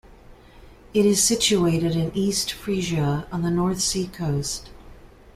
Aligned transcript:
It 0.95 1.05
is 1.05 1.23
situated 1.23 1.95
in 1.95 2.11
East 2.15 2.53
Frisia, 2.53 3.27
on 3.31 3.43
the 3.43 3.51
North 3.51 3.81
Sea 3.81 4.07
coast. 4.07 4.71